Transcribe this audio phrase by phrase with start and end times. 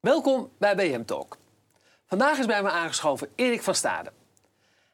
[0.00, 1.36] Welkom bij BM Talk.
[2.06, 4.12] Vandaag is bij me aangeschoven Erik van Staden.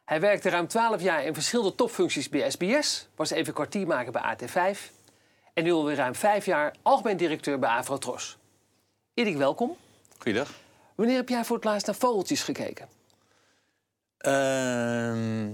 [0.05, 4.79] Hij werkte ruim 12 jaar in verschillende topfuncties bij SBS, was even kwartiermaker bij AT5
[5.53, 8.37] en nu alweer ruim 5 jaar algemeen directeur bij Avrotros.
[9.13, 9.77] Erik, welkom.
[10.17, 10.51] Goeiedag.
[10.95, 12.87] Wanneer heb jij voor het laatst naar vogeltjes gekeken?
[14.17, 15.53] Ehm,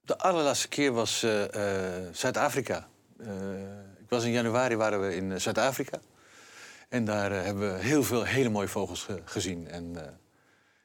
[0.00, 2.88] de allerlaatste keer was eh, eh, Zuid-Afrika.
[3.18, 3.28] Eh,
[3.98, 5.98] ik was in januari waren we in Zuid-Afrika.
[6.88, 9.68] En daar hebben we heel veel hele mooie vogels ge- gezien.
[9.68, 9.96] En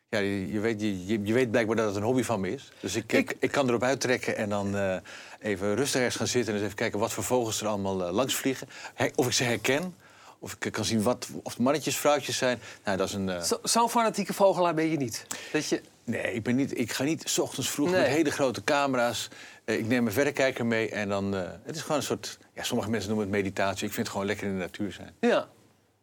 [0.09, 2.71] ja, je, je weet, je, je- weet blijkbaar dat het een hobby van me is.
[2.79, 4.95] Dus ik, ik, ik kan erop uittrekken en dan eh,
[5.39, 6.49] even rustig ergens gaan zitten...
[6.49, 8.67] en eens even kijken wat voor vogels er allemaal eh, langs vliegen.
[9.15, 9.95] Of ik ze herken,
[10.39, 12.59] of ik kan zien wat, of het mannetjes, vrouwtjes zijn.
[12.85, 13.29] Nou, dat is een...
[13.29, 15.25] eh, Zo- Zo'n fanatieke vogelaar ben je niet.
[15.51, 15.81] Dat je...
[16.03, 17.99] Nee, ik, ben niet, ik ga niet 's ochtends vroeg Nee.
[18.01, 19.29] met hele grote camera's.
[19.65, 21.35] Eh, ik neem mijn verrekijker mee en dan...
[21.35, 22.37] eh, het is gewoon een soort...
[22.53, 23.87] Ja, sommige mensen noemen het meditatie.
[23.87, 25.13] Ik vind het gewoon lekker in de natuur zijn.
[25.19, 25.47] Ja.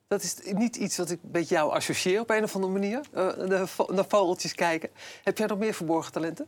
[0.08, 3.00] Dat is niet iets wat ik met jou associeer op een of andere manier.
[3.12, 4.88] eh, de vo- naar vogeltjes kijken.
[5.24, 6.46] Heb jij nog meer verborgen talenten?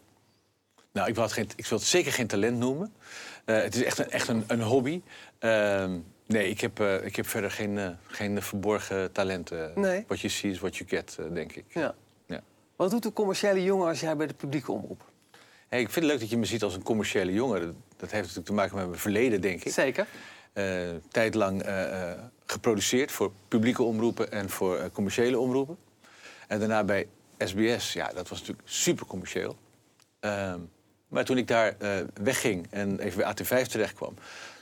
[0.93, 2.93] Nou, ik wil het, geen, ik wil het zeker geen talent noemen.
[3.45, 5.03] Eh, het is echt een, echt een, een hobby.
[5.39, 9.73] Ehm, nee, ik heb, eh, ik heb verder geen, geen verborgen talenten.
[9.75, 10.05] Nee.
[10.07, 11.65] What you see is what you get, denk ik.
[11.69, 11.95] Ja.
[12.27, 12.41] Ja.
[12.77, 15.05] Wat doet een commerciële jongen als jij bij de publieke omroep?
[15.69, 17.61] Hey, ik vind het leuk dat je me ziet als een commerciële jongen.
[17.97, 19.73] Dat, heeft natuurlijk te maken met mijn verleden, denk ik.
[19.73, 20.07] Zeker.
[21.11, 21.63] tijdlang
[22.51, 25.77] geproduceerd voor publieke omroepen en voor eh, commerciële omroepen.
[26.49, 29.57] En daarna bij SBS, ja, dat was natuurlijk super commercieel.
[30.21, 30.59] Ehm,
[31.09, 34.15] maar toen ik daar eh, wegging en even bij AT5 terecht kwam,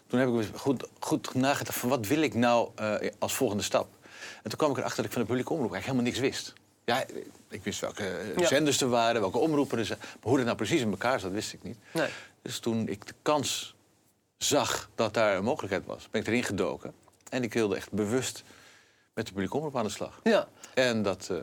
[0.07, 3.89] toen heb ik goed, goed nagedacht van wat wil ik nou eh, als volgende stap.
[4.43, 6.53] En toen kwam ik erachter dat ik van de publieke omroep eigenlijk helemaal niks wist.
[6.85, 7.05] Ja,
[7.49, 8.47] ik wist welke Ja.
[8.47, 9.99] zenders er waren, welke omroepen er zijn.
[9.99, 11.77] Maar hoe dat nou precies in elkaar zat, wist ik niet.
[11.93, 12.09] Nee.
[12.43, 13.75] Dus toen ik de kans
[14.39, 16.93] zag dat daar een mogelijkheid was, ben ik erin gedoken.
[17.31, 18.43] En ik wilde echt bewust
[19.15, 20.21] met de publieke omroep aan de slag.
[20.23, 20.49] Ja.
[20.75, 21.37] En dat, eh,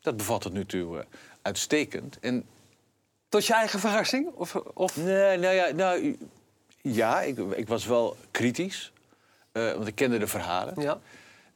[0.00, 1.04] dat bevalt tot nu toe eh,
[1.42, 2.18] uitstekend.
[2.20, 2.44] En
[3.28, 4.30] Tot je eigen verrassing?
[4.34, 4.96] Of, of...
[4.96, 6.16] nee, nou ja, nou,
[6.82, 8.92] ja ik, ik was wel kritisch.
[9.52, 10.80] eh, want ik kende de verhalen.
[10.82, 11.00] Ja.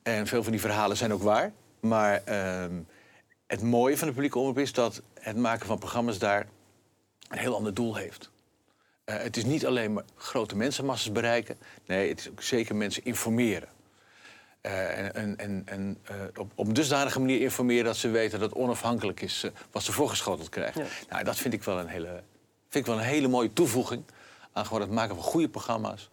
[0.03, 1.53] En veel van die verhalen zijn ook waar.
[1.81, 2.73] Maar ehm,
[3.47, 6.47] het mooie van de publieke omroep is dat het maken van programma's daar
[7.29, 8.31] een heel ander doel heeft.
[9.05, 11.57] Eh, het is niet alleen maar grote mensenmasses bereiken.
[11.87, 13.69] Nee, het is ook zeker mensen informeren.
[14.61, 18.51] Eh, en en, en, eh, op, op een dusdanige manier informeren dat ze weten dat
[18.51, 20.83] het onafhankelijk is wat ze voorgeschoteld krijgen.
[20.83, 20.89] Ja.
[21.09, 22.23] Nou, dat vind ik, wel een hele,
[22.69, 24.05] vind ik wel een hele mooie toevoeging
[24.53, 26.11] aan gewoon het maken van goede programma's.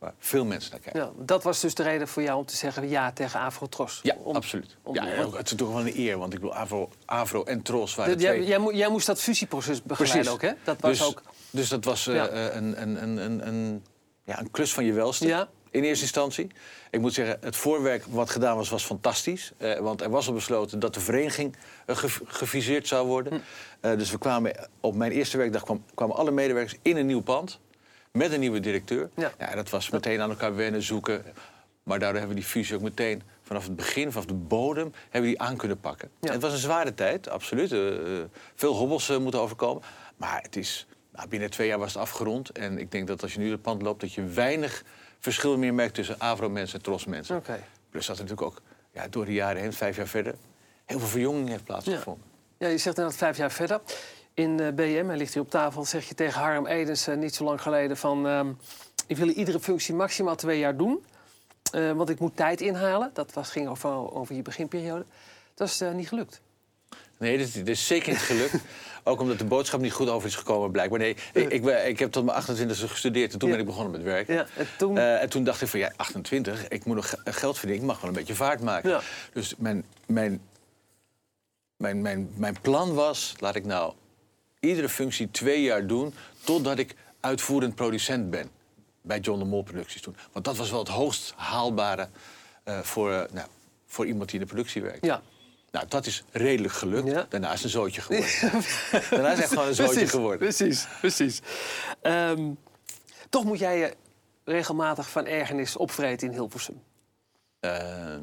[0.00, 1.00] Waar veel mensen naar kijken.
[1.00, 1.24] ja.
[1.24, 4.00] Dat was dus de reden voor jou om te zeggen ja tegen Afrotros.
[4.02, 4.76] Ja, Om- absoluut.
[4.82, 5.04] om- ja,
[5.36, 8.34] het is toch wel een eer, want ik bedoel, Avro, Avro en Tros waren jij,
[8.34, 8.46] twee...
[8.46, 10.52] jij, mo- jij moest dat fusieproces begeleiden ook, hè?
[10.64, 11.22] Dat was dus, ook...
[11.50, 12.28] dus dat was eh, Ja.
[12.28, 13.84] eh, een, een, een, een, een,
[14.24, 15.26] ja, een klus van je welste.
[15.26, 15.48] Ja.
[15.70, 16.46] In eerste instantie.
[16.90, 19.52] Ik moet zeggen, het voorwerk wat gedaan was, was fantastisch.
[19.56, 21.56] Eh, want er was al besloten dat de vereniging
[21.86, 23.42] gev- geviseerd zou worden.
[23.80, 23.96] Hm.
[23.96, 27.58] Dus we kwamen, op mijn eerste werkdag kwam, kwamen alle medewerkers in een nieuw pand.
[28.12, 29.10] Met een nieuwe directeur.
[29.16, 29.54] Ja.
[29.54, 31.24] dat was meteen aan elkaar wennen, zoeken.
[31.82, 35.30] Maar daardoor hebben we die fusie ook meteen vanaf het begin, vanaf de bodem, hebben
[35.30, 36.10] we die aan kunnen pakken.
[36.20, 36.32] Ja.
[36.32, 37.72] Het was een zware tijd, absoluut.
[37.72, 39.82] Eh, eh, veel hobbels eh, moeten overkomen.
[40.16, 42.50] Maar het is, nou, binnen twee jaar was het afgerond.
[42.50, 44.84] En ik denk dat als je nu het pand loopt, dat je weinig
[45.18, 47.36] verschil meer merkt tussen Avro-mensen en Tros-mensen.
[47.36, 47.62] Oké.
[47.90, 50.34] Plus dat er natuurlijk ook ja, door de jaren heen, vijf jaar verder,
[50.84, 52.24] heel veel verjonging heeft plaatsgevonden.
[52.58, 53.80] Ja, je zegt inderdaad vijf jaar verder.
[54.34, 57.34] In eh, BM, hij ligt hier op tafel, zeg je tegen Harm Edens eh, niet
[57.34, 58.26] zo lang geleden van...
[58.26, 58.52] ehm,
[59.06, 61.04] ik wil iedere functie maximaal twee jaar doen,
[61.72, 63.10] eh, want ik moet tijd inhalen.
[63.14, 65.04] Dat was, ging over, over je beginperiode.
[65.54, 66.40] Dat is niet gelukt.
[67.18, 68.54] Nee, dit, dit is zeker niet gelukt.
[69.04, 70.98] Ook omdat de boodschap niet goed over is gekomen, blijkbaar.
[70.98, 73.54] Nee, ik, ik, ik heb tot mijn 28e gestudeerd en toen Ja.
[73.54, 74.34] ben ik begonnen met werken.
[74.34, 74.98] Ja, en toen...
[74.98, 78.00] En toen dacht ik van ja, 28, ik moet nog ge- geld verdienen, ik mag
[78.00, 78.90] wel een beetje vaart maken.
[78.90, 79.00] Ja.
[79.32, 80.40] Dus mijn, mijn,
[81.76, 83.92] mijn, mijn, mijn plan was, laat ik nou
[84.60, 86.14] iedere functie twee jaar doen...
[86.44, 88.50] totdat ik uitvoerend producent ben
[89.02, 90.16] bij John de Mol Producties toen.
[90.32, 92.08] Want dat was wel het hoogst haalbare
[92.64, 93.48] eh, voor, eh, nou,
[93.86, 95.04] voor iemand die in de productie werkt.
[95.04, 95.22] ja.
[95.70, 97.08] Nou, dat is redelijk gelukt.
[97.08, 97.26] Ja.
[97.28, 98.30] Daarna is een zootje geworden.
[99.10, 100.38] Daarna is het echt gewoon een zootje Precies, geworden.
[100.38, 101.40] Precies, precies.
[102.02, 102.50] Ehm,
[103.28, 103.94] toch moet jij je
[104.44, 106.82] regelmatig van ergernis opvreten in Hilversum.
[107.60, 108.16] Eh,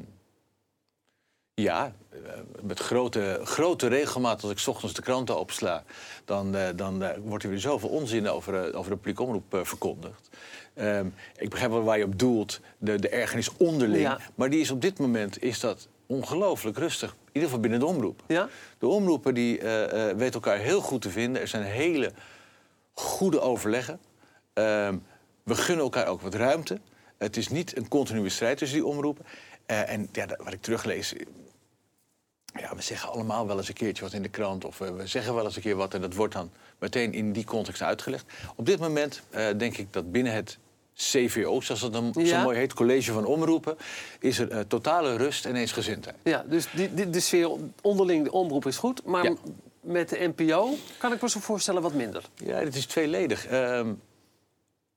[1.62, 2.20] ja, eh,
[2.62, 5.84] met grote, grote regelmaat als ik 's ochtends de kranten opsla...
[6.26, 10.30] dan, eh, dan eh, wordt er weer zoveel onzin over, over de publieke omroep verkondigd.
[10.74, 11.08] Ehm,
[11.38, 14.02] ik begrijp wel waar je op doelt, de, de ergernis onderling.
[14.02, 14.20] Ja.
[14.36, 17.10] Maar die is op dit moment is dat ongelooflijk rustig.
[17.10, 18.22] In ieder geval binnen de omroep.
[18.28, 18.50] Ja?
[18.78, 19.60] De omroepen die,
[20.16, 21.42] weten elkaar heel goed te vinden.
[21.42, 22.12] Er zijn hele
[22.94, 24.00] goede overleggen.
[24.54, 24.98] Ehm,
[25.44, 26.80] we gunnen elkaar ook wat ruimte.
[27.18, 29.26] Het is niet een continue strijd tussen die omroepen.
[29.66, 31.14] En ja, wat ik teruglees.
[32.54, 34.66] Ja, we zeggen allemaal wel eens een keertje wat in de krant.
[34.66, 35.94] Of we, we zeggen wel eens een keer wat.
[35.94, 38.26] En dat wordt dan meteen in die context uitgelegd.
[38.56, 40.58] Op dit moment eh, denk ik dat binnen het
[40.96, 43.78] CVO, zoals dat dan zo mooi heet, College van Omroepen,
[44.20, 46.16] is er eh, totale rust en eensgezindheid.
[46.24, 47.50] Ja, dus die, die, de sfeer
[47.82, 49.06] onderling, de omroep is goed.
[49.06, 49.36] Maar Ja.
[49.82, 52.24] met de NPO kan ik me zo voorstellen wat minder.
[52.36, 53.46] Ja, het is tweeledig.
[53.46, 53.94] Ehm,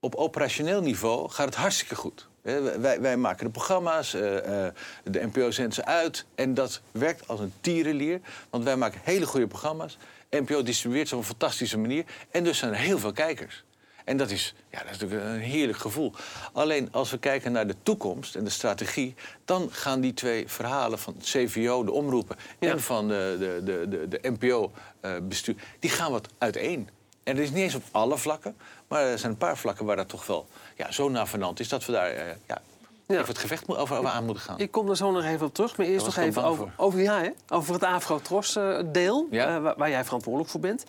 [0.00, 2.28] op operationeel niveau gaat het hartstikke goed.
[2.42, 4.72] Wij, wij maken de programma's, eh, eh,
[5.04, 6.24] de NPO zendt ze uit.
[6.34, 8.20] En dat werkt als een tierenlier.
[8.50, 9.98] Want wij maken hele goede programma's.
[10.30, 12.04] NPO distribueert ze op een fantastische manier.
[12.30, 13.64] En dus zijn er heel veel kijkers.
[14.04, 16.12] En dat is, ja, dat is natuurlijk een heerlijk gevoel.
[16.52, 19.14] Alleen als we kijken naar de toekomst en de strategie...
[19.44, 22.36] dan gaan die twee verhalen van het CVO, de omroepen...
[22.60, 22.70] Ja.
[22.70, 26.88] en van de, de, de, de, de NPO-bestuur, eh, die gaan wat uiteen.
[27.22, 28.56] En dat is niet eens op alle vlakken,
[28.88, 30.46] maar er zijn een paar vlakken waar dat toch wel
[30.76, 32.62] ja, zo navenant is dat we daar eh, ja,
[33.06, 34.58] het gevecht over, over aan moeten gaan.
[34.58, 35.76] Ik kom er zo nog even op terug.
[35.76, 39.60] Maar eerst Daar nog even over, over, ja, hè, over het Afro-Tros-deel, Ja.
[39.60, 40.84] waar, waar jij verantwoordelijk voor bent.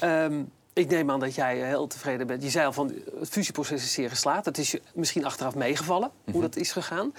[0.00, 0.42] Ehm,
[0.72, 2.42] ik neem aan dat jij eh, heel tevreden bent.
[2.42, 4.44] Je zei al van het fusieproces is zeer geslaagd.
[4.44, 6.32] Het is je misschien achteraf meegevallen Mhm.
[6.32, 7.14] hoe dat is gegaan.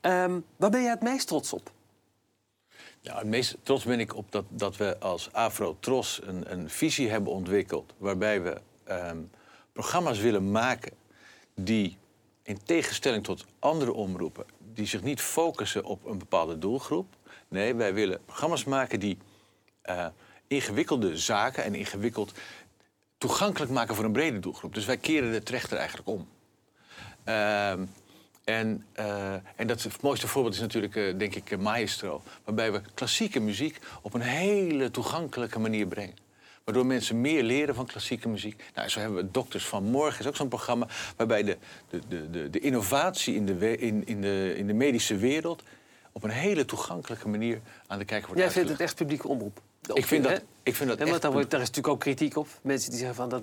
[0.00, 1.70] Ehm, waar ben jij het meest trots op?
[3.04, 7.10] Ja, het meest trots ben ik op dat, dat we als Afro-Tros een, een visie
[7.10, 7.94] hebben ontwikkeld...
[7.98, 9.18] waarbij we ehm,
[9.72, 10.92] programma's willen maken
[11.54, 11.98] die
[12.42, 14.44] in tegenstelling tot andere omroepen...
[14.58, 17.06] die zich niet focussen op een bepaalde doelgroep.
[17.48, 19.18] Nee, wij willen programma's maken die
[19.82, 20.06] eh,
[20.46, 22.32] ingewikkelde zaken en ingewikkeld
[23.18, 24.74] toegankelijk maken voor een brede doelgroep.
[24.74, 26.28] Dus wij keren de trechter eigenlijk om.
[27.24, 27.84] Ehm,
[28.44, 32.22] en, eh, en dat het mooiste voorbeeld is natuurlijk, eh, denk ik, eh, Maestro.
[32.44, 36.14] Waarbij we klassieke muziek op een hele toegankelijke manier brengen.
[36.64, 38.62] Waardoor mensen meer leren van klassieke muziek.
[38.74, 40.86] Nou, zo hebben we Dokters van Morgen, is ook zo'n programma...
[41.16, 41.56] waarbij de,
[41.90, 45.62] de, de, de, de innovatie in de, in, in, de, in de medische wereld...
[46.12, 48.70] op een hele toegankelijke manier aan de kijker wordt Jij vindt uitgelegd.
[48.70, 49.60] het echt publieke omroep?
[49.94, 50.30] Ik vind hè?
[50.32, 52.48] dat, ik vind dat Ja, daar, wordt, daar is natuurlijk ook kritiek op.
[52.62, 53.42] Mensen die zeggen van, dat,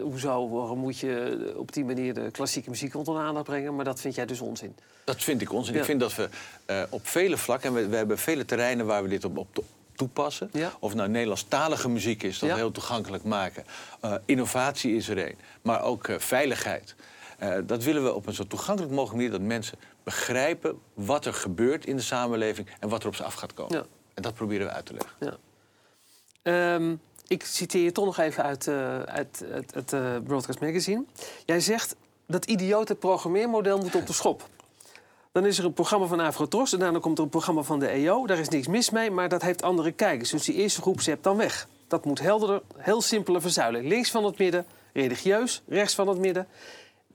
[0.00, 3.74] hoezo, waarom moet je op die manier de klassieke muziek onder de aandacht brengen?
[3.74, 4.76] Maar dat vind jij dus onzin.
[5.04, 5.74] Dat vind ik onzin.
[5.74, 5.78] Ja.
[5.80, 6.28] Ik vind dat we
[6.64, 7.68] eh, op vele vlakken...
[7.68, 9.64] en we, we hebben vele terreinen waar we dit op, op to-
[9.94, 10.48] toepassen.
[10.52, 10.72] Ja.
[10.78, 13.64] Of nou Nederlandstalige muziek is, dat heel toegankelijk maken.
[14.00, 15.36] Eh, innovatie is er een.
[15.62, 16.94] Maar ook eh, veiligheid.
[17.64, 19.38] Dat willen we op een zo toegankelijk mogelijke manier...
[19.38, 22.68] dat mensen begrijpen wat er gebeurt in de samenleving...
[22.80, 23.86] en wat er op ze af gaat komen.
[24.14, 25.38] En dat proberen we uit te leggen.
[26.44, 26.94] Ehm,
[27.26, 31.04] ik citeer je toch nog even uit, eh, uit, uit het eh, Broadcast Magazine.
[31.44, 31.96] Jij zegt
[32.26, 34.48] dat idiote programmeermodel moet op de schop.
[35.32, 37.88] Dan is er een programma van Afrotros en daarna komt er een programma van de
[37.88, 38.26] EO.
[38.26, 40.30] Daar is niks mis mee, maar dat heeft andere kijkers.
[40.30, 41.68] Dus die eerste groep zept dan weg.
[41.88, 43.88] Dat moet helderder, heel simpele verzuiling.
[43.88, 46.48] Links van het midden, religieus, rechts van het midden.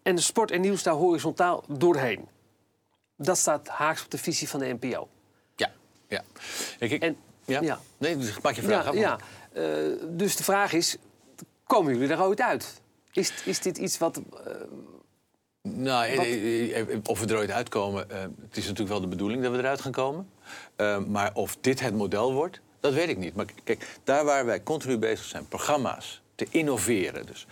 [0.04, 2.28] En de sport en nieuws daar horizontaal doorheen.
[3.18, 5.08] Dat staat haaks op de visie van de NPO.
[5.56, 5.72] Ja.
[6.08, 6.24] ja.
[6.80, 7.18] Kijk, ik, En-
[7.50, 7.62] ja?
[7.62, 7.80] ja.
[7.98, 8.96] Nee, dus maak je vraag Ja, af.
[8.96, 9.20] ja.
[9.54, 9.64] Eh,
[10.10, 10.98] dus de vraag is,
[11.68, 12.82] komen jullie er ooit uit?
[13.14, 14.18] Is, is dit iets wat...
[14.46, 14.54] eh,
[15.62, 18.06] Nou, Wat- eh, of we er ooit uitkomen,
[18.48, 20.30] het is natuurlijk wel de bedoeling dat we eruit gaan komen.
[21.08, 23.36] Maar of dit het model wordt, dat weet ik niet.
[23.36, 27.26] Maar kijk, daar waar wij continu bezig zijn, programma's te innoveren.
[27.26, 27.48] Dus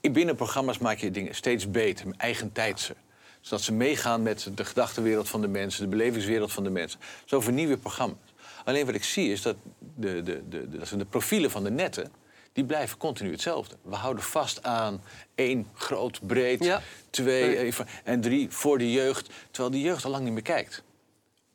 [0.00, 2.94] in binnen programma's maak je dingen steeds beter, eigentijdser.
[3.40, 7.00] Zodat ze meegaan met de gedachtenwereld van de mensen, de belevingswereld van de mensen.
[7.24, 8.31] Zo vernieuw je programma's.
[8.64, 9.56] Alleen wat ik zie is dat
[9.94, 12.12] de, de, de, dat zijn de profielen van de netten...
[12.52, 13.76] die blijven continu hetzelfde.
[13.82, 15.02] We houden vast aan
[15.34, 16.82] één groot, breed, Ja.
[17.10, 19.30] twee eh, en drie voor de jeugd.
[19.50, 20.82] Terwijl de jeugd al lang niet meer kijkt.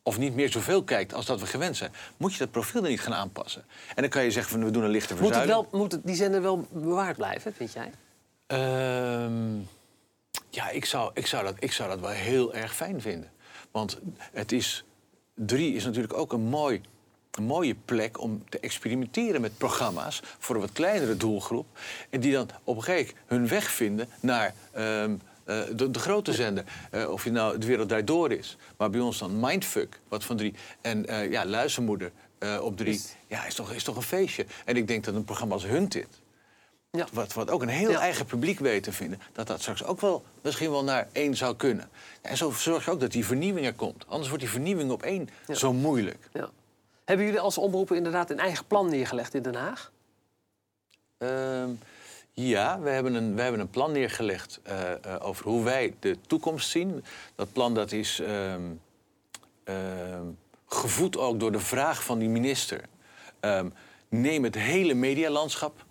[0.02, 1.92] Of niet meer zoveel kijkt als dat we gewend zijn.
[2.16, 3.64] Moet je dat profiel dan niet gaan aanpassen?
[3.94, 5.70] En dan kan je zeggen van we doen een lichte moet het verzuiling.
[5.70, 7.90] wel, moet het, die zender wel bewaard blijven, vind jij?
[8.46, 9.56] Ehm,
[10.50, 13.30] ja, ik zou, ik, zou dat, ik zou dat wel heel erg fijn vinden.
[13.70, 13.98] Want
[14.32, 14.84] het is,
[15.34, 16.80] drie is natuurlijk ook een, mooi,
[17.30, 21.66] een mooie plek om te experimenteren met programma's voor een wat kleinere doelgroep.
[22.10, 25.98] En die dan op een gegeven moment hun weg vinden naar ehm, eh, de, de
[25.98, 26.64] grote zender.
[26.90, 28.56] Eh, of je nou de wereld daar door is.
[28.76, 30.54] Maar bij ons dan Mindfuck, wat van drie.
[30.80, 32.10] En eh, ja, Luizenmoeder
[32.60, 32.94] op drie.
[32.94, 34.46] Is- Ja, is toch, is toch een feestje.
[34.64, 36.06] En ik denk dat een programma als Hunted
[36.90, 37.06] Ja.
[37.12, 37.98] wat, wat ook een heel Ja.
[38.00, 39.20] eigen publiek weet te vinden...
[39.32, 41.88] dat dat straks ook wel misschien wel naar één zou kunnen.
[42.22, 44.04] En zo zorg je ook dat die vernieuwing er komt.
[44.06, 45.54] Anders wordt die vernieuwing op één Ja.
[45.54, 46.28] zo moeilijk.
[46.32, 46.50] Ja.
[47.08, 49.92] Hebben jullie als omroepen inderdaad een eigen plan neergelegd in Den Haag?
[51.18, 51.70] Ehm,
[52.32, 56.16] ja, we hebben, een, we hebben een plan neergelegd eh, eh, over hoe wij de
[56.26, 57.04] toekomst zien.
[57.34, 58.62] Dat plan dat is ehm,
[59.64, 60.24] ehm,
[60.66, 62.80] gevoed ook door de vraag van die minister.
[64.08, 65.84] Neem het hele medialandschap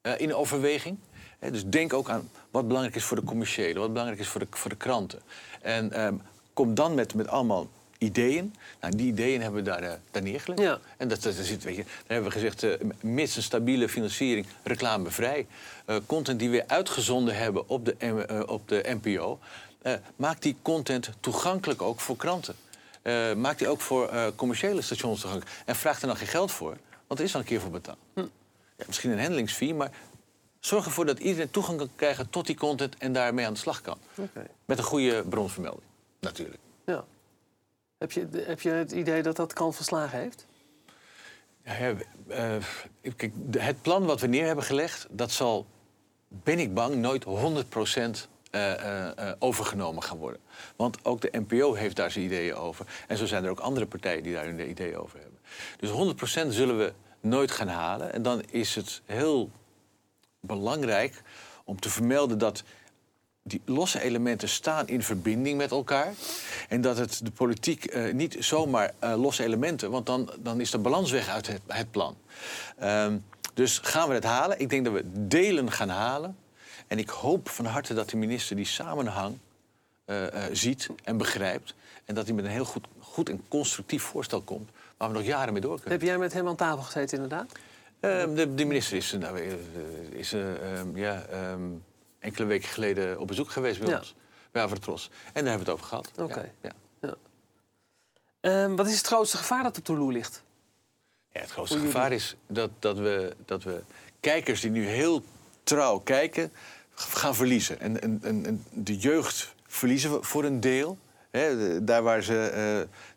[0.00, 0.98] eh, in overweging.
[1.38, 4.46] Dus denk ook aan wat belangrijk is voor de commerciële, wat belangrijk is voor de,
[4.50, 5.20] voor de kranten.
[5.60, 7.68] En kom dan met, met allemaal
[7.98, 8.54] ideeën.
[8.80, 10.60] Nou, die ideeën hebben we daar, eh, daar neergelegd.
[10.60, 10.78] Ja.
[10.96, 14.46] En dat, dat, zit, weet je, daar hebben we gezegd, eh, mits een stabiele financiering,
[14.62, 15.46] reclamevrij.
[15.84, 19.38] eh, content die we uitgezonden hebben op de, op de NPO.
[20.16, 22.54] maak die content toegankelijk ook voor kranten.
[23.36, 25.56] Maak die ook voor commerciële stations toegankelijk.
[25.64, 26.76] En vraag er dan geen geld voor,
[27.06, 27.98] want er is al een keer voor betaald.
[28.14, 29.90] Ja, misschien een handelingsfee, maar
[30.60, 33.80] zorg ervoor dat iedereen toegang kan krijgen tot die content en daarmee aan de slag
[33.80, 33.98] kan.
[34.64, 35.86] Met een goede bronvermelding,
[36.20, 36.60] natuurlijk.
[36.86, 37.04] Ja.
[37.98, 40.46] Heb je, heb je het idee dat dat kans verslagen heeft?
[41.64, 41.72] Ja,
[42.28, 42.56] eh,
[43.34, 45.66] de- het plan wat we neer hebben gelegd, dat zal,
[46.28, 50.40] ben ik bang, nooit 100% eh, eh, eh, overgenomen gaan worden.
[50.76, 52.86] Want ook de NPO heeft daar zijn ideeën over.
[53.08, 55.38] En zo zijn er ook andere partijen die daar hun ideeën over hebben.
[55.76, 58.12] Dus 100% zullen we nooit gaan halen.
[58.12, 59.50] En dan is het heel
[60.40, 61.22] belangrijk
[61.64, 62.62] om te vermelden dat
[63.42, 66.14] die losse elementen staan in verbinding met elkaar.
[66.68, 70.70] En dat het de politiek eh, niet zomaar eh, losse elementen, want dan, dan is
[70.70, 72.16] de balans weg uit het, het plan.
[72.78, 73.16] Ehm,
[73.54, 74.60] dus gaan we het halen?
[74.60, 76.36] Ik denk dat we delen gaan halen.
[76.86, 79.38] En ik hoop van harte dat de minister die samenhang
[80.04, 81.74] eh, ziet en begrijpt.
[82.04, 84.70] En dat hij met een heel goed, goed en constructief voorstel komt.
[84.96, 85.98] Waar we nog jaren mee door kunnen.
[85.98, 87.52] Heb jij met hem aan tafel gezeten, inderdaad?
[88.00, 89.40] Ehm, de, de minister is, nou,
[90.10, 91.26] is eh, ehm, ja,
[92.28, 93.98] enkele weken geleden op bezoek geweest bij Ja.
[93.98, 94.14] ons.
[94.50, 95.10] Bij Avatros.
[95.32, 96.10] En daar hebben we het over gehad.
[96.18, 96.52] Oké.
[96.62, 97.14] Ja, ja.
[98.40, 100.42] Ehm, wat is het grootste gevaar dat op de loer ligt?
[101.32, 103.82] Ja, het grootste gevaar is dat, dat, we, dat we
[104.20, 105.22] kijkers die nu heel
[105.62, 106.52] trouw kijken,
[106.94, 107.80] gaan verliezen.
[107.80, 110.98] En, en, en, de jeugd verliezen we voor een deel.
[111.82, 112.38] Daar waar ze,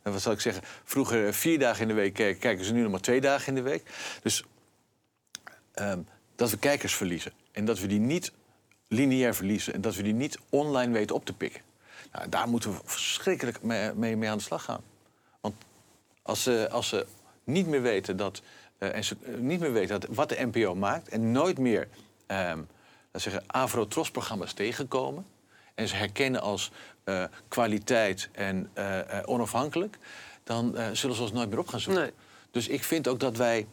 [0.01, 2.82] eh, wat zal ik zeggen, vroeger vier dagen in de week keken, kijken ze nu
[2.82, 3.84] nog maar twee dagen in de week.
[4.22, 4.44] Dus
[5.74, 6.00] ehm,
[6.36, 7.32] dat we kijkers verliezen.
[7.51, 8.32] En dat we die niet
[8.92, 9.74] lineair verliezen.
[9.74, 11.62] En dat we die niet online weten op te pikken.
[12.12, 14.82] Nou, daar moeten we verschrikkelijk mee, mee, mee aan de slag gaan.
[15.42, 15.56] Want
[16.22, 17.06] als ze, als ze
[17.44, 18.42] niet meer weten dat.
[18.78, 21.08] eh, en ze eh, niet meer weten dat, wat de NPO maakt.
[21.10, 21.88] en nooit meer.
[22.28, 22.62] ehm
[23.12, 25.26] laat zeggen, Avro-Tros-programma's tegenkomen.
[25.76, 26.72] en ze herkennen als
[27.04, 28.70] eh, kwaliteit en
[29.26, 29.98] onafhankelijk.
[30.44, 32.02] dan zullen ze ons nooit meer op gaan zoeken.
[32.02, 32.12] Nee.
[32.52, 33.68] Dus ik vind ook dat wij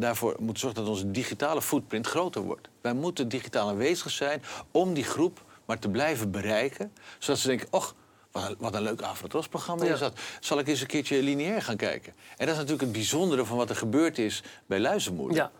[0.00, 2.68] daarvoor moeten zorgen dat onze digitale footprint groter wordt.
[2.80, 6.92] Wij moeten digitaal aanwezig zijn om die groep maar te blijven bereiken.
[7.18, 7.94] Zodat ze denken, och,
[8.32, 10.18] wat een, wat een leuk Afrotros-programma is dat.
[10.40, 12.12] Zal ik eens een keertje lineair gaan kijken?
[12.36, 15.36] En dat is natuurlijk het bijzondere van wat er gebeurd is bij Luizenmoeder.
[15.36, 15.50] Ja.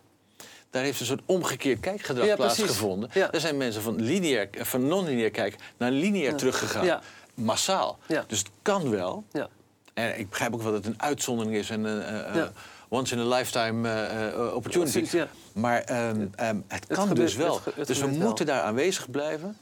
[0.71, 3.11] Daar heeft een soort omgekeerd kijkgedrag Ja, plaatsgevonden.
[3.13, 3.33] Ja.
[3.33, 7.01] Er zijn mensen van, lineair, van non-lineair kijken naar lineair teruggegaan.
[7.35, 7.99] Massaal.
[8.07, 8.25] Ja.
[8.27, 9.25] Dus het kan wel.
[9.33, 9.49] Ja.
[9.95, 12.53] En ik begrijp ook wel dat het een uitzondering is en een eh, eh, Ja.
[12.91, 14.91] Once in a lifetime eh, opportunity.
[14.93, 15.29] Precies, ja.
[15.53, 17.55] Maar ehm, ehm, het kan gebeurt- dus wel.
[17.55, 18.19] het ge- het dus we wel.
[18.19, 19.57] moeten daar aanwezig blijven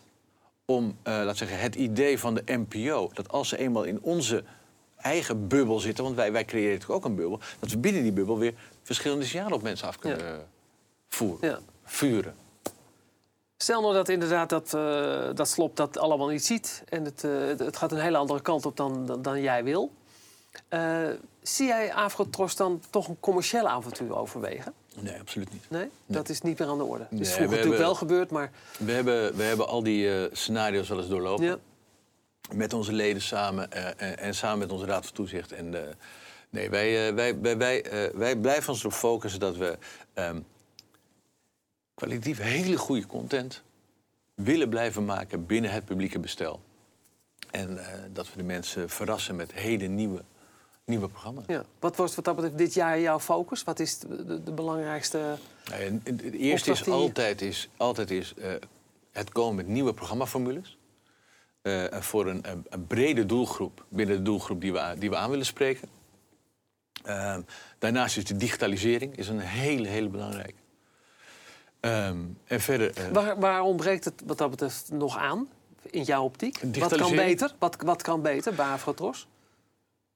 [0.64, 4.44] om, eh laat zeggen, het idee van de NPO, dat als ze eenmaal in onze
[4.96, 8.12] eigen bubbel zitten, want wij, wij creëren natuurlijk ook een bubbel, dat we binnen die
[8.12, 10.38] bubbel weer verschillende signalen op mensen af kunnen Ja.
[11.08, 11.58] voeren, Ja.
[11.84, 12.34] vuren.
[13.56, 14.70] Stel nou dat inderdaad dat,
[15.36, 16.82] dat slop dat allemaal niet ziet...
[16.88, 19.92] en het, het- het gaat een hele andere kant op dan, dan, dan jij wil.
[21.48, 24.72] Eh, zie jij Afrotros dan toch een commercieel avontuur overwegen?
[25.00, 25.64] Nee, absoluut niet.
[25.70, 25.88] Nee?
[26.06, 27.06] Dat is niet meer aan de orde.
[27.10, 28.50] Het is Nee, vroeger we natuurlijk hebben- wel gebeurd, maar...
[28.78, 31.44] We hebben, we hebben al die eh, scenario's wel eens doorlopen.
[31.44, 31.58] Ja.
[32.52, 35.52] met onze leden samen eh, en, en samen met onze Raad van Toezicht.
[35.52, 35.94] En, eh,
[36.50, 39.78] nee, wij, eh, wij, wij, wij, eh, wij blijven ons erop focussen dat we
[40.14, 40.40] ehm,
[41.94, 43.62] kwalitatief hele goede content
[44.34, 46.60] willen blijven maken binnen het publieke bestel.
[47.50, 50.22] En eh, dat we de mensen verrassen met hele nieuwe,
[50.88, 51.44] nieuwe programma's.
[51.46, 51.64] Ja.
[51.80, 53.64] Wat was wat dat betreft dit jaar jouw focus?
[53.64, 55.36] Wat is de, de, de belangrijkste...
[55.72, 58.50] En het eerste is altijd, is, altijd is, eh,
[59.12, 60.78] het komen met nieuwe programmaformules.
[61.62, 65.16] Eh, voor een, een, een brede doelgroep, binnen de doelgroep die we, aan- die we
[65.16, 65.88] aan willen spreken.
[67.04, 67.40] Ehm,
[67.78, 70.58] daarnaast is de digitalisering is een hele, hele belangrijke.
[71.80, 72.92] Ehm, en verder...
[72.96, 75.48] eh, Waar, waar ontbreekt het wat dat betreft nog aan,
[75.90, 76.58] in jouw optiek?
[76.78, 77.54] Wat kan beter?
[77.58, 79.26] Wat, wat kan beter bij Afrotros?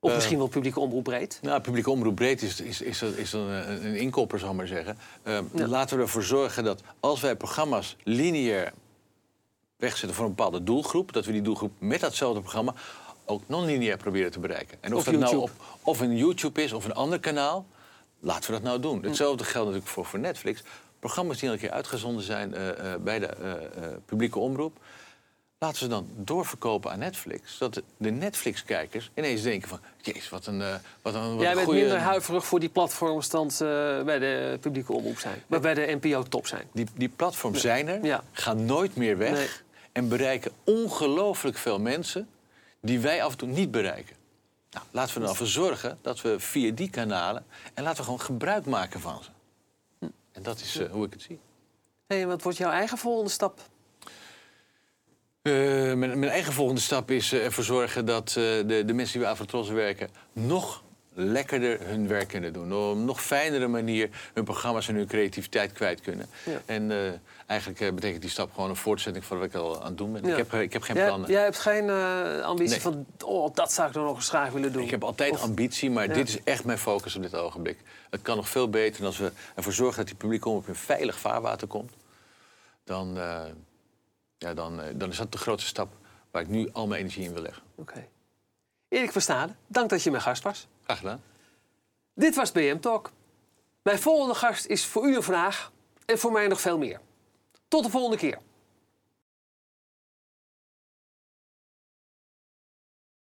[0.05, 1.39] Of Eh, misschien wel publieke omroep breed?
[1.43, 4.67] Nou, publieke omroep breed is, is, is, is een, een, een inkopper, zal ik maar
[4.67, 4.99] zeggen.
[5.25, 5.43] Ja.
[5.67, 8.73] Laten we ervoor zorgen dat als wij programma's lineair
[9.77, 12.75] wegzetten voor een bepaalde doelgroep, dat we die doelgroep met datzelfde programma
[13.25, 14.79] ook non-lineair proberen te bereiken.
[14.81, 15.51] En of, Of dat nou op,
[15.83, 17.67] of een YouTube is of een ander kanaal,
[18.21, 19.03] laten we dat nou doen.
[19.03, 20.63] Hetzelfde geldt natuurlijk voor, voor Netflix.
[20.99, 23.61] Programma's die een keer uitgezonden zijn eh, eh, bij de eh, eh,
[24.07, 24.79] publieke omroep.
[25.63, 27.57] Laten we ze dan doorverkopen aan Netflix.
[27.57, 29.81] Zodat de Netflix-kijkers ineens denken van...
[30.01, 33.51] Jezus, wat een, eh, wat een, wat Jij bent minder huiverig voor die platforms dan
[33.51, 35.43] ze bij de publieke omroep zijn.
[35.47, 36.69] Maar bij de NPO top zijn.
[36.73, 38.23] Die, die platforms zijn er, Ja.
[38.33, 39.33] gaan nooit meer weg...
[39.33, 39.49] Nee.
[39.93, 42.29] en bereiken ongelooflijk veel mensen...
[42.81, 44.17] die wij af en toe niet bereiken.
[44.71, 47.45] Nou, laten we er dan voor zorgen dat we via die kanalen...
[47.75, 49.31] en laten we gewoon gebruik maken van ze.
[50.33, 51.39] En dat is eh, hoe ik het zie.
[52.07, 53.61] Hey, wat wordt jouw eigen volgende stap?
[55.43, 59.13] Eh, mijn, mijn eigen volgende stap is eh, ervoor zorgen dat eh, de, de mensen
[59.13, 60.09] die bij Afrotros werken...
[60.33, 60.83] nog
[61.15, 62.73] lekkerder hun werk kunnen doen.
[62.75, 66.27] Op een nog fijnere manier hun programma's en hun creativiteit kwijt kunnen.
[66.45, 66.61] Ja.
[66.65, 66.91] En
[67.47, 70.25] eigenlijk betekent die stap gewoon een voortzetting van wat ik al aan het doen ben.
[70.25, 70.31] Ja.
[70.31, 71.31] Ik, heb, ik heb geen Jij, plannen.
[71.31, 71.91] jij hebt geen
[72.43, 72.81] ambitie Nee.
[72.81, 74.83] van, oh, dat zou ik dan nog eens graag willen doen.
[74.83, 76.15] Ik heb altijd Of- ambitie, maar Ja.
[76.15, 77.79] dit is echt mijn focus op dit ogenblik.
[78.11, 81.19] Het kan nog veel beter als we ervoor zorgen dat die publiek op een veilig
[81.19, 81.93] vaarwater komt,
[82.85, 83.19] dan,
[84.43, 85.93] ja, dan, eh, dan is dat de grootste stap
[86.31, 87.63] waar ik nu al mijn energie in wil leggen.
[87.75, 88.09] Oké.
[88.89, 90.69] Erik Verstade, dank dat je mijn gast was.
[90.85, 91.23] Graag gedaan.
[92.15, 93.11] Dit was BM Talk.
[93.83, 95.73] Mijn volgende gast is voor u een vraag
[96.07, 97.01] en voor mij nog veel meer.
[97.69, 98.39] Tot de volgende keer.